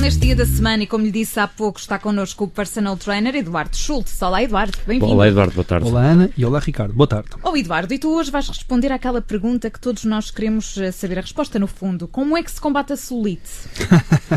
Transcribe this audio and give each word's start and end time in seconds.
neste 0.00 0.20
dia 0.20 0.34
da 0.34 0.46
semana 0.46 0.82
e, 0.82 0.86
como 0.86 1.04
lhe 1.04 1.10
disse 1.10 1.38
há 1.38 1.46
pouco, 1.46 1.78
está 1.78 1.98
connosco 1.98 2.44
o 2.44 2.48
personal 2.48 2.96
trainer 2.96 3.34
Eduardo 3.36 3.76
Schultz. 3.76 4.20
Olá, 4.22 4.42
Eduardo, 4.42 4.78
bem-vindo. 4.86 5.12
Olá, 5.12 5.28
Eduardo, 5.28 5.52
boa 5.52 5.64
tarde. 5.64 5.86
Olá, 5.86 6.02
Ana, 6.02 6.30
e 6.38 6.44
olá, 6.44 6.58
Ricardo, 6.58 6.94
boa 6.94 7.06
tarde. 7.06 7.28
Oh, 7.42 7.54
Eduardo, 7.54 7.92
e 7.92 7.98
tu 7.98 8.08
hoje 8.16 8.30
vais 8.30 8.48
responder 8.48 8.90
àquela 8.92 9.20
pergunta 9.20 9.68
que 9.68 9.78
todos 9.78 10.04
nós 10.04 10.30
queremos 10.30 10.78
eh, 10.78 10.90
saber 10.90 11.18
a 11.18 11.20
resposta, 11.20 11.58
no 11.58 11.66
fundo. 11.66 12.08
Como 12.08 12.34
é 12.34 12.42
que 12.42 12.50
se 12.50 12.58
combate 12.58 12.94
a 12.94 12.96
celulite? 12.96 13.50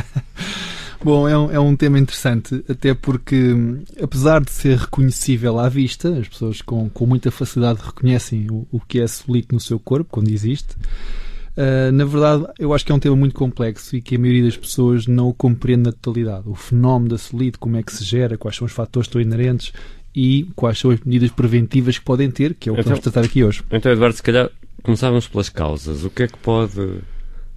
Bom, 1.01 1.29
é 1.29 1.37
um, 1.37 1.51
é 1.51 1.59
um 1.59 1.75
tema 1.77 1.97
interessante, 1.97 2.63
até 2.67 2.93
porque, 2.93 3.55
apesar 4.01 4.41
de 4.41 4.51
ser 4.51 4.77
reconhecível 4.77 5.59
à 5.59 5.69
vista, 5.69 6.09
as 6.09 6.27
pessoas 6.27 6.61
com, 6.61 6.89
com 6.89 7.05
muita 7.05 7.31
facilidade 7.31 7.79
reconhecem 7.81 8.47
o, 8.51 8.67
o 8.69 8.81
que 8.81 8.99
é 8.99 9.07
celulite 9.07 9.53
no 9.53 9.61
seu 9.61 9.79
corpo, 9.79 10.09
quando 10.11 10.29
existe. 10.29 10.75
Uh, 11.55 11.91
na 11.91 12.05
verdade, 12.05 12.45
eu 12.57 12.73
acho 12.73 12.85
que 12.85 12.91
é 12.91 12.95
um 12.95 12.99
tema 12.99 13.15
muito 13.15 13.35
complexo 13.35 13.95
e 13.95 14.01
que 14.01 14.15
a 14.15 14.19
maioria 14.19 14.43
das 14.43 14.57
pessoas 14.57 15.05
não 15.05 15.29
o 15.29 15.33
compreende 15.33 15.83
na 15.83 15.91
totalidade. 15.91 16.43
O 16.47 16.55
fenómeno 16.55 17.11
da 17.11 17.17
celulite, 17.17 17.57
como 17.57 17.77
é 17.77 17.83
que 17.83 17.93
se 17.93 18.03
gera, 18.03 18.37
quais 18.37 18.55
são 18.55 18.65
os 18.65 18.71
fatores 18.71 19.07
que 19.07 19.17
estão 19.17 19.21
inerentes 19.21 19.71
e 20.15 20.47
quais 20.55 20.79
são 20.79 20.91
as 20.91 20.99
medidas 21.01 21.31
preventivas 21.31 21.97
que 21.97 22.05
podem 22.05 22.29
ter, 22.29 22.53
que 22.53 22.69
é 22.69 22.71
o 22.71 22.75
que 22.75 22.81
então, 22.81 22.91
vamos 22.91 23.03
tratar 23.03 23.25
aqui 23.25 23.43
hoje. 23.43 23.63
Então, 23.71 23.91
Eduardo, 23.91 24.15
se 24.15 24.23
calhar 24.23 24.49
começávamos 24.83 25.27
pelas 25.27 25.49
causas. 25.49 26.03
O 26.03 26.09
que 26.09 26.23
é 26.23 26.27
que 26.27 26.37
pode 26.37 26.99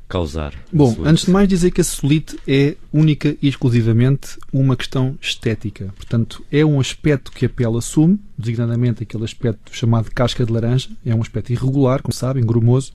causar? 0.08 0.54
Bom, 0.72 0.96
antes 1.04 1.24
de 1.26 1.30
mais 1.30 1.48
dizer 1.48 1.70
que 1.72 1.80
a 1.80 1.84
celulite 1.84 2.38
é 2.46 2.76
única 2.92 3.36
e 3.42 3.48
exclusivamente 3.48 4.38
uma 4.52 4.76
questão 4.76 5.18
estética. 5.20 5.92
Portanto, 5.96 6.44
é 6.50 6.64
um 6.64 6.78
aspecto 6.80 7.32
que 7.32 7.44
a 7.44 7.48
pele 7.48 7.76
assume, 7.76 8.18
designadamente 8.38 9.02
aquele 9.02 9.24
aspecto 9.24 9.74
chamado 9.76 10.10
casca 10.10 10.44
de 10.44 10.52
laranja. 10.52 10.88
É 11.04 11.14
um 11.14 11.20
aspecto 11.20 11.52
irregular, 11.52 12.00
como 12.00 12.14
sabem, 12.14 12.44
grumoso, 12.44 12.92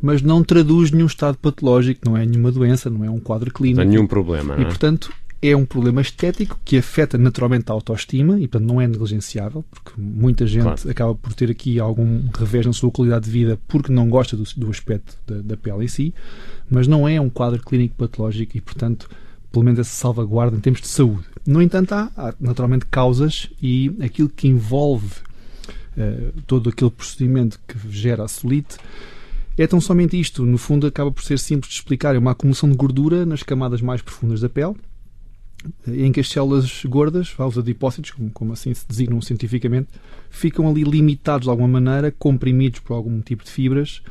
mas 0.00 0.22
não 0.22 0.42
traduz 0.42 0.90
nenhum 0.90 1.06
estado 1.06 1.36
patológico, 1.38 2.00
não 2.04 2.16
é 2.16 2.24
nenhuma 2.24 2.52
doença, 2.52 2.88
não 2.88 3.04
é 3.04 3.10
um 3.10 3.18
quadro 3.18 3.52
clínico. 3.52 3.80
Não 3.80 3.84
é 3.84 3.86
nenhum 3.86 4.06
problema, 4.06 4.56
não 4.56 4.62
é? 4.62 4.66
E, 4.66 4.66
portanto, 4.66 5.12
é 5.40 5.56
um 5.56 5.64
problema 5.64 6.00
estético 6.00 6.58
que 6.64 6.76
afeta 6.76 7.16
naturalmente 7.16 7.70
a 7.70 7.72
autoestima 7.72 8.38
e, 8.38 8.48
portanto, 8.48 8.68
não 8.68 8.80
é 8.80 8.86
negligenciável, 8.86 9.64
porque 9.70 9.92
muita 9.96 10.46
gente 10.46 10.62
claro. 10.62 10.90
acaba 10.90 11.14
por 11.14 11.32
ter 11.32 11.50
aqui 11.50 11.78
algum 11.78 12.22
revés 12.36 12.66
na 12.66 12.72
sua 12.72 12.90
qualidade 12.90 13.26
de 13.26 13.30
vida 13.30 13.58
porque 13.68 13.92
não 13.92 14.08
gosta 14.08 14.36
do, 14.36 14.44
do 14.56 14.70
aspecto 14.70 15.16
da, 15.26 15.40
da, 15.40 15.56
pele 15.56 15.84
em 15.84 15.88
si, 15.88 16.14
mas 16.68 16.88
não 16.88 17.08
é 17.08 17.20
um 17.20 17.30
quadro 17.30 17.62
clínico 17.62 17.94
patológico 17.96 18.56
e, 18.56 18.60
portanto, 18.60 19.08
pelo 19.52 19.64
menos 19.64 19.78
essa 19.78 19.94
salvaguarda 19.94 20.56
em 20.56 20.60
termos 20.60 20.80
de 20.80 20.88
saúde. 20.88 21.24
No 21.46 21.62
entanto, 21.62 21.92
há, 21.92 22.10
há 22.16 22.34
naturalmente 22.40 22.86
causas 22.86 23.48
e 23.62 23.94
aquilo 24.00 24.28
que 24.28 24.48
envolve 24.48 25.12
uh, 25.96 26.32
todo 26.46 26.68
aquele 26.68 26.90
procedimento 26.90 27.60
que 27.66 27.76
gera 27.90 28.24
a 28.24 28.28
celulite 28.28 28.76
é 29.62 29.66
tão 29.66 29.80
somente 29.80 30.18
isto. 30.18 30.44
No 30.44 30.58
fundo, 30.58 30.86
acaba 30.86 31.10
por 31.10 31.22
ser 31.22 31.38
simples 31.38 31.72
de 31.72 31.78
explicar. 31.78 32.14
É 32.14 32.18
uma 32.18 32.32
acumulação 32.32 32.68
de 32.70 32.76
gordura 32.76 33.26
nas 33.26 33.42
camadas 33.42 33.80
mais 33.80 34.02
profundas 34.02 34.40
da 34.40 34.48
pele 34.48 34.74
em 35.86 36.12
que 36.12 36.20
as 36.20 36.28
células 36.28 36.84
gordas, 36.84 37.34
os 37.38 37.58
adipócitos, 37.58 38.12
como, 38.12 38.30
como 38.30 38.52
assim 38.52 38.72
se 38.72 38.86
designam 38.86 39.20
cientificamente, 39.20 39.88
ficam 40.30 40.68
ali 40.68 40.84
limitados 40.84 41.46
de 41.46 41.50
alguma 41.50 41.80
maneira, 41.80 42.14
comprimidos 42.16 42.80
por 42.80 42.94
algum 42.94 43.20
tipo 43.20 43.44
de 43.44 43.50
fibras, 43.50 44.02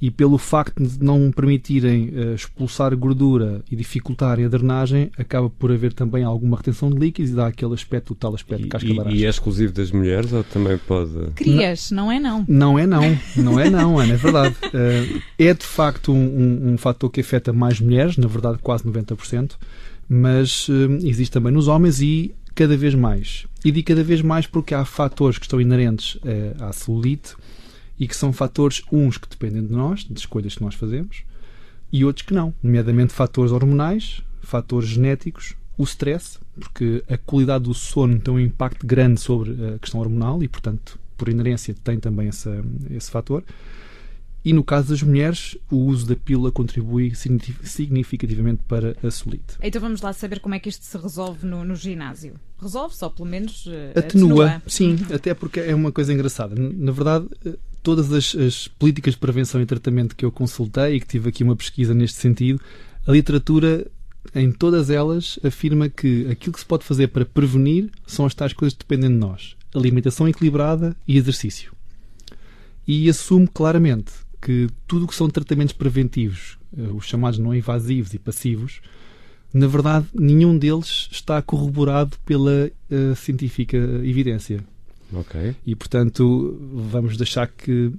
e 0.00 0.10
pelo 0.10 0.36
facto 0.36 0.82
de 0.82 1.02
não 1.02 1.30
permitirem 1.30 2.10
uh, 2.10 2.34
expulsar 2.34 2.94
gordura 2.96 3.62
e 3.70 3.76
dificultarem 3.76 4.44
a 4.44 4.48
drenagem, 4.48 5.10
acaba 5.16 5.48
por 5.48 5.72
haver 5.72 5.92
também 5.92 6.22
alguma 6.22 6.56
retenção 6.56 6.90
de 6.90 6.98
líquidos 6.98 7.32
e 7.32 7.34
dá 7.34 7.46
aquele 7.46 7.72
aspecto, 7.72 8.12
o 8.12 8.14
tal 8.14 8.34
aspecto 8.34 8.64
de 8.64 8.68
casca 8.68 8.88
e, 8.88 8.92
laranja. 8.92 9.16
E 9.16 9.24
é 9.24 9.28
exclusivo 9.28 9.72
das 9.72 9.90
mulheres 9.90 10.32
ou 10.32 10.44
também 10.44 10.76
pode... 10.76 11.30
Crias, 11.34 11.90
não, 11.90 12.04
não 12.04 12.12
é 12.12 12.20
não. 12.20 12.44
Não 12.46 12.78
é 12.78 12.86
não, 12.86 13.18
não 13.36 13.60
é 13.60 13.70
não, 13.70 13.98
Ana, 13.98 14.14
é 14.14 14.16
verdade. 14.16 14.54
Uh, 14.66 15.22
é 15.38 15.54
de 15.54 15.64
facto 15.64 16.12
um, 16.12 16.16
um, 16.16 16.72
um 16.72 16.78
fator 16.78 17.10
que 17.10 17.20
afeta 17.20 17.52
mais 17.52 17.80
mulheres, 17.80 18.16
na 18.18 18.28
verdade 18.28 18.58
quase 18.62 18.84
90%, 18.84 19.52
mas 20.08 20.68
uh, 20.68 20.72
existe 21.02 21.32
também 21.32 21.52
nos 21.52 21.68
homens 21.68 22.02
e 22.02 22.34
cada 22.54 22.76
vez 22.76 22.94
mais. 22.94 23.46
E 23.64 23.70
digo 23.70 23.88
cada 23.88 24.04
vez 24.04 24.20
mais 24.22 24.46
porque 24.46 24.74
há 24.74 24.84
fatores 24.84 25.38
que 25.38 25.46
estão 25.46 25.60
inerentes 25.60 26.16
uh, 26.16 26.64
à 26.64 26.72
celulite 26.72 27.34
e 27.98 28.06
que 28.06 28.16
são 28.16 28.32
fatores, 28.32 28.82
uns 28.92 29.18
que 29.18 29.28
dependem 29.28 29.66
de 29.66 29.72
nós, 29.72 30.04
de 30.04 30.18
escolhas 30.18 30.54
que 30.54 30.62
nós 30.62 30.74
fazemos, 30.74 31.24
e 31.92 32.04
outros 32.04 32.26
que 32.26 32.34
não, 32.34 32.52
nomeadamente 32.62 33.12
fatores 33.12 33.52
hormonais, 33.52 34.22
fatores 34.42 34.88
genéticos, 34.88 35.54
o 35.78 35.84
stress, 35.84 36.38
porque 36.58 37.04
a 37.08 37.16
qualidade 37.16 37.64
do 37.64 37.74
sono 37.74 38.18
tem 38.18 38.32
um 38.32 38.40
impacto 38.40 38.86
grande 38.86 39.20
sobre 39.20 39.52
a 39.74 39.78
questão 39.78 40.00
hormonal 40.00 40.42
e, 40.42 40.48
portanto, 40.48 40.98
por 41.16 41.28
inerência, 41.28 41.74
tem 41.84 41.98
também 41.98 42.28
essa, 42.28 42.64
esse 42.90 43.10
fator. 43.10 43.44
E 44.46 44.52
no 44.52 44.62
caso 44.62 44.90
das 44.90 45.02
mulheres, 45.02 45.58
o 45.68 45.76
uso 45.76 46.06
da 46.06 46.14
pílula 46.14 46.52
contribui 46.52 47.12
significativamente 47.16 48.62
para 48.68 48.96
a 49.02 49.10
celulite. 49.10 49.56
Então 49.60 49.80
vamos 49.80 50.00
lá 50.00 50.12
saber 50.12 50.38
como 50.38 50.54
é 50.54 50.60
que 50.60 50.68
isto 50.68 50.84
se 50.84 50.96
resolve 50.96 51.44
no, 51.44 51.64
no 51.64 51.74
ginásio. 51.74 52.34
Resolve 52.56 52.94
só, 52.94 53.08
pelo 53.08 53.28
menos, 53.28 53.66
uh, 53.66 53.90
atenua. 53.96 54.46
atenua. 54.46 54.62
Sim, 54.68 54.98
até 55.12 55.34
porque 55.34 55.58
é 55.58 55.74
uma 55.74 55.90
coisa 55.90 56.12
engraçada. 56.14 56.54
Na 56.54 56.92
verdade, 56.92 57.26
eh, 57.44 57.58
todas 57.86 58.12
as, 58.12 58.34
as, 58.34 58.66
políticas 58.66 59.14
de 59.14 59.20
prevenção 59.20 59.62
e 59.62 59.64
tratamento 59.64 60.16
que 60.16 60.24
eu 60.24 60.32
consultei 60.32 60.96
e 60.96 61.00
que 61.00 61.06
tive 61.06 61.28
aqui 61.28 61.44
uma 61.44 61.54
pesquisa 61.54 61.94
neste 61.94 62.18
sentido, 62.18 62.60
a 63.06 63.12
literatura 63.12 63.88
em 64.34 64.50
todas 64.50 64.90
elas 64.90 65.38
afirma 65.44 65.88
que 65.88 66.26
aquilo 66.28 66.52
que 66.52 66.58
se 66.58 66.66
pode 66.66 66.82
fazer 66.82 67.06
para 67.06 67.24
prevenir 67.24 67.88
são 68.04 68.26
as 68.26 68.34
tais 68.34 68.52
coisas 68.52 68.76
que 68.76 68.84
dependem 68.84 69.08
de 69.08 69.16
nós: 69.16 69.54
alimentação 69.72 70.28
equilibrada 70.28 70.96
e 71.06 71.16
exercício. 71.16 71.72
E 72.88 73.08
assume 73.08 73.46
claramente 73.46 74.12
que 74.42 74.66
tudo 74.84 75.04
o 75.04 75.08
que 75.08 75.14
são 75.14 75.30
tratamentos 75.30 75.72
preventivos, 75.72 76.58
eh, 76.76 76.90
os 76.92 77.04
chamados 77.04 77.38
não 77.38 77.54
invasivos 77.54 78.12
e 78.14 78.18
passivos, 78.18 78.80
na 79.54 79.68
verdade, 79.68 80.08
nenhum 80.12 80.58
deles 80.58 81.08
está 81.12 81.40
corroborado 81.40 82.16
pela 82.26 82.68
uh, 82.90 83.14
científica 83.14 83.76
evidência. 83.76 84.64
Ok. 85.12 85.54
E, 85.66 85.74
portanto, 85.74 86.58
vamos 86.72 87.16
deixar 87.16 87.46
que, 87.46 87.92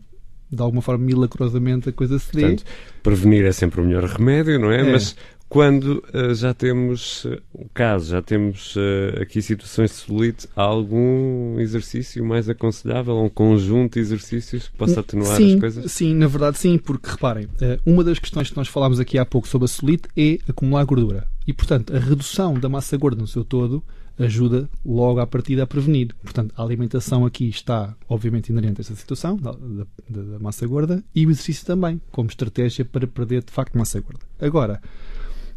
de 0.51 0.62
alguma 0.62 0.81
forma, 0.81 1.06
milagrosamente 1.06 1.90
a 1.90 1.91
coisa 1.91 2.19
se 2.19 2.31
dê. 2.34 2.41
Portanto, 2.41 2.63
prevenir 3.03 3.45
é 3.45 3.51
sempre 3.51 3.81
o 3.81 3.85
melhor 3.85 4.03
remédio, 4.03 4.59
não 4.59 4.72
é? 4.72 4.81
é. 4.81 4.91
Mas 4.91 5.16
quando 5.50 6.03
uh, 6.13 6.35
já 6.35 6.53
temos 6.53 7.23
uh, 7.23 7.41
o 7.53 7.69
caso, 7.73 8.12
já 8.12 8.22
temos 8.22 8.75
uh, 8.75 9.22
aqui 9.22 9.41
situações 9.41 9.91
de 9.91 9.97
celulite, 9.97 10.47
há 10.53 10.62
algum 10.62 11.57
exercício 11.59 12.23
mais 12.25 12.50
aconselhável, 12.50 13.18
um 13.18 13.29
conjunto 13.29 13.94
de 13.94 14.00
exercícios 14.00 14.68
que 14.68 14.75
possa 14.75 15.00
atenuar 15.00 15.38
sim, 15.38 15.53
as 15.53 15.59
coisas? 15.59 15.91
Sim, 15.91 16.16
na 16.16 16.28
verdade 16.28 16.57
sim, 16.57 16.78
porque 16.78 17.09
reparem, 17.09 17.47
uma 17.85 18.03
das 18.03 18.19
questões 18.19 18.50
que 18.50 18.57
nós 18.57 18.68
falámos 18.68 19.00
aqui 19.00 19.18
há 19.18 19.25
pouco 19.25 19.47
sobre 19.47 19.66
a 19.66 19.68
celulite 19.69 20.09
é 20.18 20.38
acumular 20.50 20.84
gordura. 20.84 21.28
E, 21.47 21.53
portanto, 21.53 21.95
a 21.95 22.00
redução 22.00 22.56
da 22.56 22.68
massa 22.68 22.97
gorda 22.97 23.22
no 23.22 23.28
seu 23.28 23.45
todo 23.45 23.81
ajuda 24.20 24.70
logo 24.86 25.20
à 25.20 25.28
partida 25.28 25.64
a 25.64 25.68
prevenir. 25.68 26.16
Portanto, 26.24 26.54
a 26.58 26.64
alimentação 26.64 27.26
aqui 27.26 27.48
está, 27.50 27.96
obviamente, 28.10 28.50
inerente 28.50 28.80
a 28.80 28.82
esta 28.82 28.96
situação 28.96 29.36
da, 29.38 29.52
da, 29.52 29.86
da 30.10 30.40
massa 30.40 30.66
gorda 30.66 31.04
e 31.14 31.26
o 31.26 31.30
exercício 31.30 31.66
também, 31.66 32.02
como 32.12 32.30
estratégia 32.30 32.84
para 32.84 33.06
perder, 33.06 33.44
de 33.44 33.52
facto, 33.52 33.78
massa 33.78 34.00
gorda. 34.00 34.26
Agora, 34.40 34.82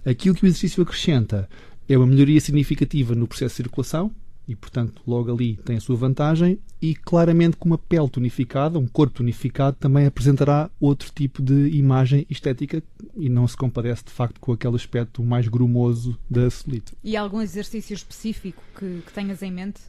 Aquilo 0.04 0.34
que 0.34 0.44
o 0.44 0.46
exercício 0.46 0.82
acrescenta 0.82 1.48
é 1.88 1.96
uma 1.96 2.06
melhoria 2.06 2.40
significativa 2.40 3.14
no 3.14 3.26
processo 3.26 3.52
de 3.52 3.56
circulação 3.56 4.10
e, 4.50 4.56
portanto, 4.56 5.00
logo 5.06 5.32
ali 5.32 5.56
tem 5.58 5.76
a 5.76 5.80
sua 5.80 5.94
vantagem 5.94 6.58
e 6.82 6.92
claramente 6.92 7.56
com 7.56 7.68
uma 7.68 7.78
pele 7.78 8.08
tonificada, 8.08 8.80
um 8.80 8.86
corpo 8.86 9.18
tonificado, 9.18 9.76
também 9.78 10.06
apresentará 10.06 10.68
outro 10.80 11.08
tipo 11.14 11.40
de 11.40 11.68
imagem 11.68 12.26
estética 12.28 12.82
e 13.16 13.28
não 13.28 13.46
se 13.46 13.56
compadece, 13.56 14.06
de 14.06 14.10
facto, 14.10 14.40
com 14.40 14.52
aquele 14.52 14.74
aspecto 14.74 15.22
mais 15.22 15.46
grumoso 15.46 16.18
da 16.28 16.50
celulite. 16.50 16.94
E 17.04 17.16
algum 17.16 17.40
exercício 17.40 17.94
específico 17.94 18.60
que, 18.76 19.02
que 19.06 19.12
tenhas 19.12 19.40
em 19.40 19.52
mente? 19.52 19.80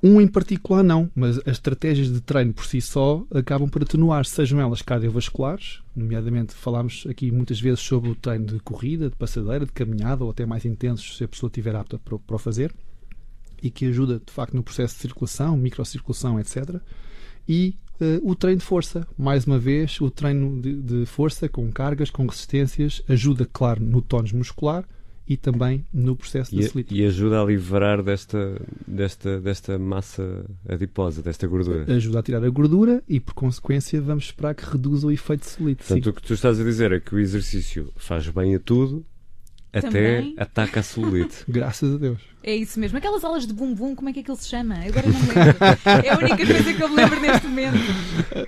Um 0.00 0.20
em 0.20 0.28
particular 0.28 0.84
não, 0.84 1.10
mas 1.12 1.38
as 1.38 1.56
estratégias 1.56 2.12
de 2.12 2.20
treino 2.20 2.52
por 2.52 2.66
si 2.66 2.80
só 2.80 3.26
acabam 3.34 3.68
por 3.68 3.82
atenuar, 3.82 4.24
sejam 4.26 4.60
elas 4.60 4.80
cardiovasculares, 4.80 5.80
nomeadamente 5.96 6.54
falámos 6.54 7.04
aqui 7.10 7.32
muitas 7.32 7.60
vezes 7.60 7.80
sobre 7.80 8.10
o 8.10 8.14
treino 8.14 8.46
de 8.46 8.60
corrida, 8.60 9.10
de 9.10 9.16
passadeira, 9.16 9.66
de 9.66 9.72
caminhada 9.72 10.22
ou 10.22 10.30
até 10.30 10.46
mais 10.46 10.64
intensos 10.64 11.16
se 11.16 11.24
a 11.24 11.28
pessoa 11.28 11.48
estiver 11.48 11.74
apta 11.74 11.98
para, 11.98 12.16
para 12.16 12.36
o 12.36 12.38
fazer 12.38 12.72
e 13.64 13.70
que 13.70 13.86
ajuda 13.86 14.20
de 14.24 14.30
facto 14.30 14.54
no 14.54 14.62
processo 14.62 14.94
de 14.94 15.00
circulação, 15.00 15.56
microcirculação, 15.56 16.38
etc. 16.38 16.76
E 17.48 17.74
uh, 17.98 18.30
o 18.30 18.34
treino 18.34 18.60
de 18.60 18.66
força, 18.66 19.08
mais 19.16 19.46
uma 19.46 19.58
vez, 19.58 19.98
o 20.02 20.10
treino 20.10 20.60
de, 20.60 20.82
de 20.82 21.06
força 21.06 21.48
com 21.48 21.72
cargas, 21.72 22.10
com 22.10 22.26
resistências, 22.26 23.02
ajuda, 23.08 23.48
claro, 23.50 23.82
no 23.82 24.02
tónus 24.02 24.32
muscular, 24.32 24.86
e 25.26 25.38
também 25.38 25.86
no 25.90 26.14
processo 26.14 26.54
de 26.54 26.62
celulite. 26.64 26.94
E 26.94 27.02
ajuda 27.06 27.40
a 27.40 27.44
livrar 27.46 28.02
desta, 28.02 28.60
desta, 28.86 29.40
desta 29.40 29.78
massa 29.78 30.44
adiposa, 30.68 31.22
desta 31.22 31.46
gordura. 31.46 31.90
Ajuda 31.94 32.18
a 32.18 32.22
tirar 32.22 32.44
a 32.44 32.50
gordura 32.50 33.02
e, 33.08 33.18
por 33.18 33.32
consequência, 33.32 33.98
vamos 34.02 34.24
esperar 34.24 34.54
que 34.54 34.64
reduza 34.64 35.06
o 35.06 35.10
efeito 35.10 35.40
de 35.40 35.46
celulite. 35.46 35.78
Portanto, 35.78 36.04
sim. 36.04 36.10
o 36.10 36.12
que 36.12 36.22
tu 36.22 36.34
estás 36.34 36.60
a 36.60 36.62
dizer 36.62 36.92
é 36.92 37.00
que 37.00 37.14
o 37.14 37.18
exercício 37.18 37.90
faz 37.96 38.28
bem 38.28 38.54
a 38.54 38.60
tudo, 38.60 39.02
até 39.72 39.88
também? 39.88 40.34
ataca 40.36 40.80
a 40.80 40.82
celulite. 40.82 41.42
Graças 41.48 41.94
a 41.94 41.96
Deus. 41.96 42.33
É 42.46 42.54
isso 42.54 42.78
mesmo. 42.78 42.98
Aquelas 42.98 43.24
aulas 43.24 43.46
de 43.46 43.54
bumbum, 43.54 43.94
como 43.94 44.10
é 44.10 44.12
que 44.12 44.20
aquilo 44.20 44.36
se 44.36 44.48
chama? 44.48 44.74
Agora 44.74 45.06
não 45.06 45.18
me 45.18 45.26
lembro. 45.28 46.06
é 46.06 46.10
a 46.10 46.18
única 46.18 46.46
coisa 46.46 46.74
que 46.74 46.82
eu 46.82 46.88
me 46.90 46.96
lembro 46.96 47.18
neste 47.20 47.46
momento. 47.46 47.78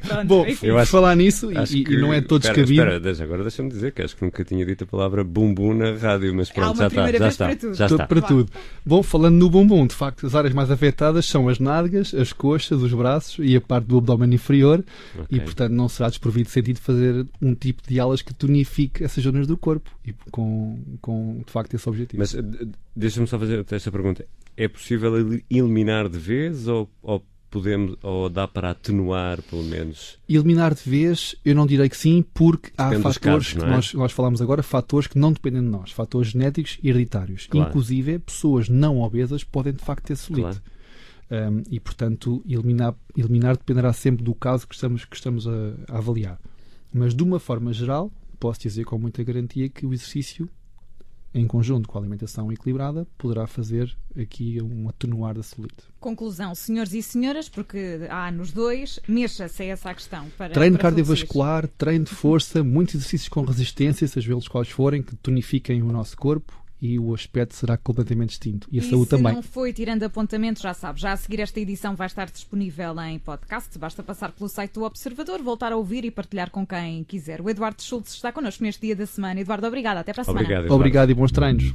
Pronto, 0.06 0.26
Bom, 0.26 0.46
enfim. 0.46 0.66
eu 0.66 0.78
acho 0.78 0.90
falar 0.90 1.16
nisso 1.16 1.50
e, 1.50 1.56
Acho 1.56 1.76
e 1.78 1.82
que- 1.84 1.96
não 1.96 2.12
é 2.12 2.20
todo 2.20 2.42
espera, 2.42 2.56
descabido. 2.58 2.82
Espera, 2.82 3.00
deixa, 3.00 3.24
agora 3.24 3.42
deixa-me 3.42 3.70
dizer 3.70 3.92
que 3.92 4.02
acho 4.02 4.14
que 4.14 4.22
nunca 4.22 4.44
tinha 4.44 4.66
dito 4.66 4.84
a 4.84 4.86
palavra 4.86 5.24
bumbum 5.24 5.72
na 5.72 5.94
rádio, 5.94 6.34
mas 6.34 6.50
pronto, 6.50 6.76
já 6.76 6.88
está. 6.88 7.10
Já 7.10 7.28
está. 7.28 7.46
para 7.46 7.56
tudo. 7.56 7.74
Já 7.74 7.88
Tudo 7.88 7.94
está. 7.96 8.06
para 8.06 8.20
Vá. 8.20 8.26
tudo. 8.26 8.52
Bom, 8.84 9.02
falando 9.02 9.36
no 9.36 9.48
bumbum, 9.48 9.86
de 9.86 9.94
facto, 9.94 10.26
as 10.26 10.34
áreas 10.34 10.52
mais 10.52 10.70
afetadas 10.70 11.24
são 11.24 11.48
as 11.48 11.58
nádegas, 11.58 12.12
as 12.14 12.34
coxas, 12.34 12.82
os 12.82 12.92
braços 12.92 13.38
e 13.40 13.56
a 13.56 13.60
parte 13.62 13.86
do 13.86 13.96
abdômen 13.96 14.34
inferior 14.34 14.84
e, 15.30 15.36
Ok. 15.36 15.40
portanto, 15.40 15.72
não 15.72 15.88
será 15.88 16.10
desprovido 16.10 16.44
de 16.44 16.50
sentido 16.52 16.80
fazer 16.80 17.26
um 17.40 17.54
tipo 17.54 17.80
de 17.88 17.98
aulas 17.98 18.20
que 18.20 18.34
tonifique 18.34 19.02
essas 19.04 19.24
zonas 19.24 19.46
do 19.46 19.56
corpo 19.56 19.90
e 20.06 20.12
com, 20.30 20.78
com 21.00 21.42
de 21.46 21.50
facto, 21.50 21.72
esse 21.72 21.88
objetivo. 21.88 22.20
Mas 22.20 22.34
eh, 22.34 22.42
deixa-me 22.96 23.26
só 23.26 23.38
fazer 23.38 23.64
esta 23.70 23.92
pergunta. 23.92 24.26
É 24.56 24.66
possível 24.68 25.16
el- 25.16 25.42
eliminar 25.50 26.08
de 26.08 26.18
vez 26.18 26.66
ou, 26.66 26.90
ou 27.02 27.24
podemos 27.50 27.96
ou 28.02 28.28
dá 28.28 28.48
para 28.48 28.70
atenuar 28.70 29.40
pelo 29.42 29.62
menos? 29.62 30.18
Eliminar 30.28 30.74
de 30.74 30.88
vez, 30.88 31.36
eu 31.44 31.54
não 31.54 31.66
direi 31.66 31.88
que 31.88 31.96
sim, 31.96 32.24
porque 32.34 32.70
há 32.76 32.88
Depende 32.88 33.04
dos 33.04 33.14
fatores 33.14 33.46
casos, 33.52 33.52
que 33.62 33.64
é? 33.64 33.70
nós, 33.70 33.94
nós 33.94 34.12
falamos 34.12 34.42
agora, 34.42 34.62
fatores 34.62 35.06
que 35.06 35.18
não 35.18 35.32
dependem 35.32 35.62
de 35.62 35.68
nós, 35.68 35.92
fatores 35.92 36.30
genéticos 36.30 36.78
e 36.82 36.88
hereditários. 36.88 37.46
Claro. 37.46 37.68
Inclusive, 37.68 38.18
pessoas 38.18 38.68
não 38.68 39.00
obesas 39.00 39.44
podem 39.44 39.72
de 39.74 39.84
facto 39.84 40.04
ter 40.06 40.16
celulite. 40.16 40.60
Claro. 40.60 40.76
Um, 41.28 41.62
e, 41.70 41.80
portanto, 41.80 42.40
eliminar, 42.48 42.94
eliminar 43.16 43.56
dependerá 43.56 43.92
sempre 43.92 44.22
do 44.24 44.32
caso 44.32 44.66
que 44.66 44.74
estamos, 44.76 45.04
que 45.04 45.16
estamos 45.16 45.46
a, 45.48 45.74
a 45.88 45.98
avaliar. 45.98 46.38
Mas, 46.94 47.14
de 47.14 47.22
uma 47.22 47.40
forma 47.40 47.72
geral, 47.72 48.12
posso 48.38 48.60
dizer 48.60 48.84
com 48.84 48.96
muita 48.96 49.24
garantia 49.24 49.68
que 49.68 49.84
o 49.84 49.92
exercício, 49.92 50.48
em 51.36 51.46
conjunto 51.46 51.88
com 51.88 51.98
a 51.98 52.00
alimentação 52.00 52.50
equilibrada, 52.50 53.06
poderá 53.18 53.46
fazer 53.46 53.94
aqui 54.18 54.60
um 54.62 54.88
atenuar 54.88 55.34
da 55.34 55.42
celulite. 55.42 55.84
Conclusão, 56.00 56.54
senhores 56.54 56.94
e 56.94 57.02
senhoras, 57.02 57.48
porque 57.48 58.06
há 58.08 58.30
nos 58.30 58.52
dois, 58.52 58.98
mexa-se 59.06 59.62
a 59.64 59.66
essa 59.66 59.94
questão. 59.94 60.26
Para, 60.38 60.54
Treino 60.54 60.78
para 60.78 60.84
cardiovascular, 60.84 61.68
treino 61.68 62.06
de 62.06 62.14
força, 62.14 62.64
muitos 62.64 62.94
exercícios 62.94 63.28
com 63.28 63.42
resistência, 63.42 64.08
seja 64.08 64.32
eles 64.32 64.48
quais 64.48 64.70
forem, 64.70 65.02
que 65.02 65.14
tonifiquem 65.16 65.82
o 65.82 65.92
nosso 65.92 66.16
corpo 66.16 66.65
e 66.80 66.98
o 66.98 67.14
aspecto 67.14 67.54
será 67.54 67.76
completamente 67.76 68.30
distinto. 68.30 68.68
E 68.70 68.78
a 68.78 68.82
E 68.82 68.90
saúde 68.90 69.04
se 69.10 69.16
também. 69.16 69.34
não 69.34 69.42
foi 69.42 69.72
tirando 69.72 70.02
apontamentos, 70.02 70.62
já 70.62 70.74
sabe, 70.74 71.00
já 71.00 71.12
a 71.12 71.16
seguir 71.16 71.40
esta 71.40 71.58
edição 71.58 71.94
vai 71.96 72.06
estar 72.06 72.26
disponível 72.30 72.98
em 73.00 73.18
podcast. 73.18 73.78
Basta 73.78 74.02
passar 74.02 74.32
pelo 74.32 74.48
site 74.48 74.72
do 74.74 74.82
Observador, 74.84 75.42
voltar 75.42 75.72
a 75.72 75.76
ouvir 75.76 76.04
e 76.04 76.10
partilhar 76.10 76.50
com 76.50 76.66
quem 76.66 77.02
quiser. 77.04 77.40
O 77.40 77.48
Eduardo 77.48 77.82
Schultz 77.82 78.12
está 78.14 78.30
connosco 78.30 78.62
neste 78.62 78.82
dia 78.82 78.96
da 78.96 79.06
semana. 79.06 79.40
Eduardo, 79.40 79.66
obrigada. 79.66 80.00
Até 80.00 80.12
para 80.12 80.22
a 80.22 80.24
semana. 80.24 80.40
Obrigado. 80.42 80.64
Eduardo. 80.64 80.74
Obrigado 80.74 81.10
e 81.10 81.14
bons 81.14 81.32
treinos. 81.32 81.74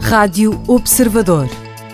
Rádio 0.00 0.62
Observador. 0.68 1.65